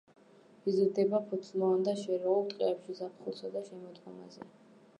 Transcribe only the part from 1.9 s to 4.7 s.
შერეულ ტყეებში ზაფხულსა და შემოდგომაზე.